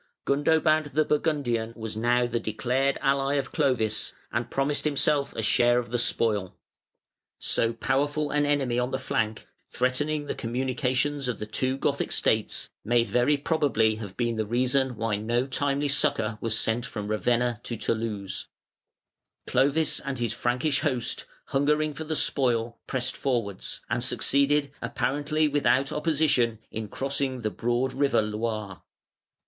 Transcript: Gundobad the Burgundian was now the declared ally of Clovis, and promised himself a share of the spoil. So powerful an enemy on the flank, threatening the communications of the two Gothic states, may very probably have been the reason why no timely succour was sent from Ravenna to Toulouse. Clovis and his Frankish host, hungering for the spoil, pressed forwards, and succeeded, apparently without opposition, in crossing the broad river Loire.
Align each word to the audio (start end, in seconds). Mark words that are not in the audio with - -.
Gundobad 0.25 0.93
the 0.93 1.05
Burgundian 1.05 1.73
was 1.75 1.95
now 1.95 2.25
the 2.25 2.39
declared 2.39 2.97
ally 3.01 3.35
of 3.35 3.51
Clovis, 3.51 4.13
and 4.31 4.49
promised 4.49 4.83
himself 4.83 5.31
a 5.35 5.43
share 5.43 5.77
of 5.77 5.91
the 5.91 5.99
spoil. 5.99 6.55
So 7.37 7.73
powerful 7.73 8.31
an 8.31 8.43
enemy 8.43 8.79
on 8.79 8.89
the 8.89 8.97
flank, 8.97 9.45
threatening 9.69 10.25
the 10.25 10.33
communications 10.33 11.27
of 11.27 11.37
the 11.37 11.45
two 11.45 11.77
Gothic 11.77 12.11
states, 12.11 12.71
may 12.83 13.03
very 13.03 13.37
probably 13.37 13.97
have 13.97 14.17
been 14.17 14.37
the 14.37 14.45
reason 14.47 14.95
why 14.95 15.17
no 15.17 15.45
timely 15.45 15.87
succour 15.87 16.39
was 16.41 16.57
sent 16.57 16.83
from 16.83 17.07
Ravenna 17.07 17.59
to 17.61 17.77
Toulouse. 17.77 18.47
Clovis 19.45 19.99
and 19.99 20.17
his 20.17 20.33
Frankish 20.33 20.79
host, 20.79 21.25
hungering 21.49 21.93
for 21.93 22.05
the 22.05 22.15
spoil, 22.15 22.79
pressed 22.87 23.15
forwards, 23.15 23.81
and 23.87 24.03
succeeded, 24.03 24.71
apparently 24.81 25.47
without 25.47 25.91
opposition, 25.91 26.57
in 26.71 26.87
crossing 26.87 27.41
the 27.41 27.51
broad 27.51 27.93
river 27.93 28.23
Loire. 28.23 28.81